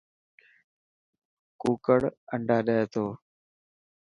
[1.61, 2.01] ڪوڪڙ
[2.33, 3.05] انڊا ڏي تو.